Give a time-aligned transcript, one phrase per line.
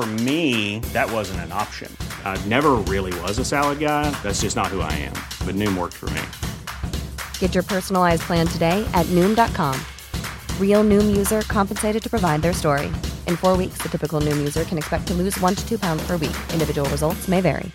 [0.00, 1.94] For me, that wasn't an option.
[2.24, 4.10] I never really was a salad guy.
[4.22, 5.12] That's just not who I am.
[5.44, 6.22] But Noom worked for me.
[7.38, 9.78] Get your personalized plan today at Noom.com.
[10.58, 12.86] Real Noom user compensated to provide their story.
[13.26, 16.02] In four weeks, the typical Noom user can expect to lose one to two pounds
[16.06, 16.36] per week.
[16.54, 17.70] Individual results may vary.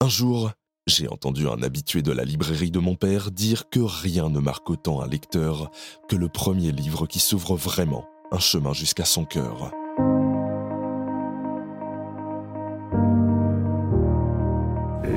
[0.00, 0.52] Un jour,
[0.86, 4.70] j'ai entendu un habitué de la librairie de mon père dire que rien ne marque
[4.70, 5.70] autant un lecteur
[6.08, 9.70] que le premier livre qui s'ouvre vraiment un chemin jusqu'à son cœur.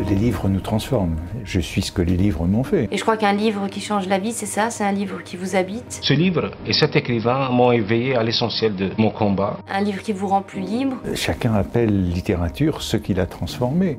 [0.09, 1.15] Les livres nous transforment.
[1.43, 2.87] Je suis ce que les livres m'ont fait.
[2.91, 5.35] Et je crois qu'un livre qui change la vie, c'est ça, c'est un livre qui
[5.35, 9.57] vous habite, Ce livre et cet écrivain m'ont éveillé à l'essentiel de mon combat.
[9.69, 10.97] un livre qui vous rend plus libre?
[11.15, 13.97] Chacun appelle littérature ce qu'il a transformé.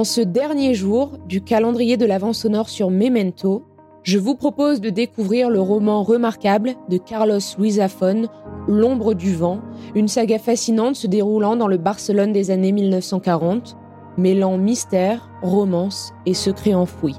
[0.00, 3.64] En ce dernier jour du calendrier de l'Avent sonore sur Memento,
[4.02, 8.28] je vous propose de découvrir le roman remarquable de Carlos Ruiz Zafón,
[8.66, 9.60] L'ombre du vent,
[9.94, 13.76] une saga fascinante se déroulant dans le Barcelone des années 1940,
[14.16, 17.16] mêlant mystère, romance et secret enfoui.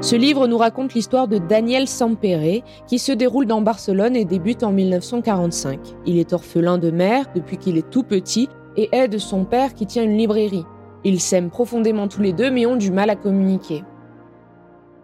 [0.00, 4.62] Ce livre nous raconte l'histoire de Daniel Sampere, qui se déroule dans Barcelone et débute
[4.62, 5.80] en 1945.
[6.06, 9.86] Il est orphelin de mère depuis qu'il est tout petit et aide son père qui
[9.86, 10.64] tient une librairie.
[11.04, 13.84] Ils s'aiment profondément tous les deux mais ont du mal à communiquer.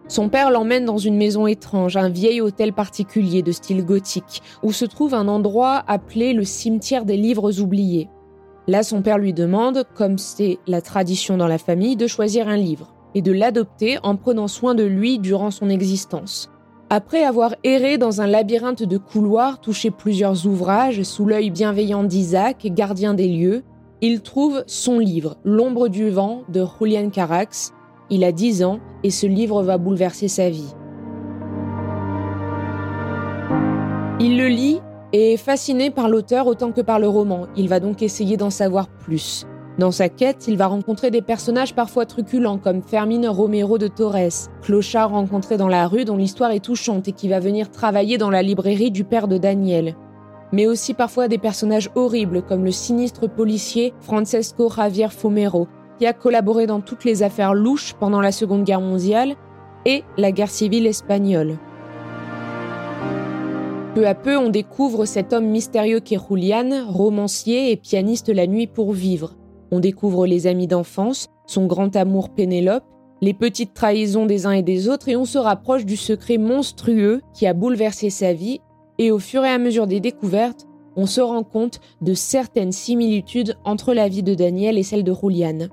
[0.07, 4.71] Son père l'emmène dans une maison étrange, un vieil hôtel particulier de style gothique, où
[4.71, 8.07] se trouve un endroit appelé le cimetière des livres oubliés.
[8.67, 12.57] Là, son père lui demande, comme c'est la tradition dans la famille, de choisir un
[12.57, 16.51] livre et de l'adopter en prenant soin de lui durant son existence.
[16.91, 22.67] Après avoir erré dans un labyrinthe de couloirs, touché plusieurs ouvrages sous l'œil bienveillant d'Isaac,
[22.67, 23.63] gardien des lieux,
[24.01, 27.73] il trouve son livre, L'ombre du vent de Julian Carax.
[28.11, 30.75] Il a 10 ans et ce livre va bouleverser sa vie.
[34.19, 34.79] Il le lit
[35.11, 37.47] et est fasciné par l'auteur autant que par le roman.
[37.55, 39.47] Il va donc essayer d'en savoir plus.
[39.77, 44.49] Dans sa quête, il va rencontrer des personnages parfois truculents comme Fermine Romero de Torres,
[44.61, 48.29] clochard rencontré dans la rue dont l'histoire est touchante et qui va venir travailler dans
[48.29, 49.95] la librairie du père de Daniel.
[50.53, 55.67] Mais aussi parfois des personnages horribles comme le sinistre policier Francesco Javier Fomero,
[55.99, 59.35] qui a collaboré dans toutes les affaires louches pendant la Seconde Guerre mondiale
[59.85, 61.57] et la guerre civile espagnole.
[63.93, 68.67] Peu à peu, on découvre cet homme mystérieux qu'est Julian, romancier et pianiste la nuit
[68.67, 69.35] pour vivre.
[69.71, 72.85] On découvre les amis d'enfance, son grand amour Pénélope,
[73.21, 77.21] les petites trahisons des uns et des autres et on se rapproche du secret monstrueux
[77.33, 78.59] qui a bouleversé sa vie
[78.97, 83.57] et au fur et à mesure des découvertes, on se rend compte de certaines similitudes
[83.65, 85.67] entre la vie de Daniel et celle de Julian.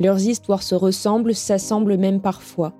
[0.00, 2.74] Leurs histoires se ressemblent, s'assemblent même parfois.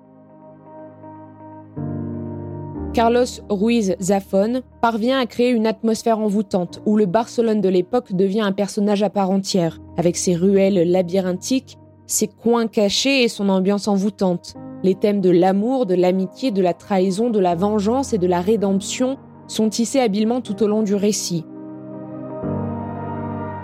[2.97, 8.41] Carlos Ruiz Zafón parvient à créer une atmosphère envoûtante où le Barcelone de l'époque devient
[8.41, 11.77] un personnage à part entière, avec ses ruelles labyrinthiques,
[12.07, 14.55] ses coins cachés et son ambiance envoûtante.
[14.81, 18.41] Les thèmes de l'amour, de l'amitié, de la trahison, de la vengeance et de la
[18.41, 21.45] rédemption sont tissés habilement tout au long du récit.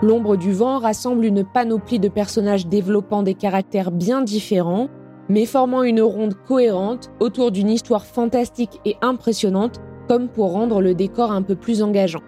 [0.00, 4.86] L'ombre du vent rassemble une panoplie de personnages développant des caractères bien différents,
[5.28, 10.94] mais formant une ronde cohérente autour d'une histoire fantastique et impressionnante, comme pour rendre le
[10.94, 12.22] décor un peu plus engageant.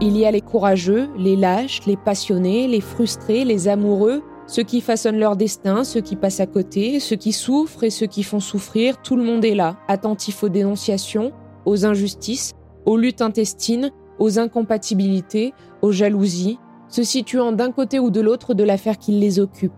[0.00, 4.80] Il y a les courageux, les lâches, les passionnés, les frustrés, les amoureux, ceux qui
[4.80, 8.40] façonnent leur destin, ceux qui passent à côté, ceux qui souffrent et ceux qui font
[8.40, 11.32] souffrir, tout le monde est là, attentif aux dénonciations,
[11.64, 12.52] aux injustices,
[12.84, 15.52] aux luttes intestines, aux incompatibilités,
[15.82, 19.72] aux jalousies, se situant d'un côté ou de l'autre de l'affaire qui les occupe.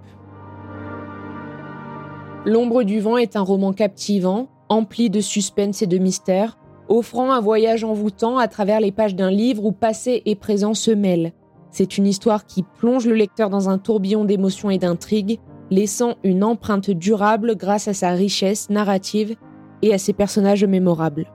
[2.48, 6.56] L'ombre du vent est un roman captivant, empli de suspense et de mystère,
[6.88, 10.90] offrant un voyage envoûtant à travers les pages d'un livre où passé et présent se
[10.90, 11.34] mêlent.
[11.70, 15.40] C'est une histoire qui plonge le lecteur dans un tourbillon d'émotions et d'intrigues,
[15.70, 19.36] laissant une empreinte durable grâce à sa richesse narrative
[19.82, 21.26] et à ses personnages mémorables.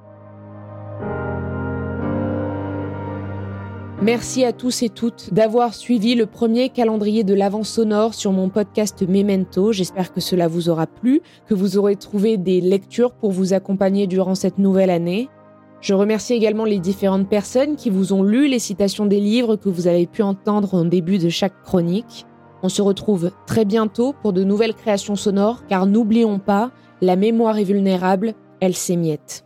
[4.04, 8.50] Merci à tous et toutes d'avoir suivi le premier calendrier de l'avant sonore sur mon
[8.50, 9.72] podcast Memento.
[9.72, 14.06] J'espère que cela vous aura plu, que vous aurez trouvé des lectures pour vous accompagner
[14.06, 15.30] durant cette nouvelle année.
[15.80, 19.70] Je remercie également les différentes personnes qui vous ont lu les citations des livres que
[19.70, 22.26] vous avez pu entendre en début de chaque chronique.
[22.62, 27.58] On se retrouve très bientôt pour de nouvelles créations sonores, car n'oublions pas, la mémoire
[27.58, 29.46] est vulnérable, elle s'émiette.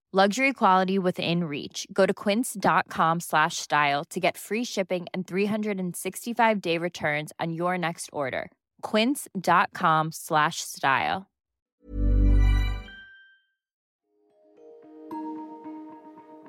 [0.13, 1.87] Luxury quality within reach.
[1.93, 7.77] Go to quince.com slash style to get free shipping and 365 day returns on your
[7.77, 8.51] next order.
[8.81, 11.27] Quince.com slash style.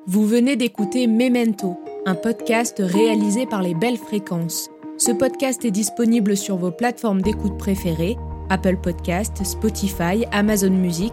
[0.08, 4.70] Vous venez d'écouter Memento, un podcast réalisé par les belles fréquences.
[4.98, 8.16] Ce podcast est disponible sur vos plateformes d'écoute préférées,
[8.50, 11.12] Apple Podcast, Spotify, Amazon Music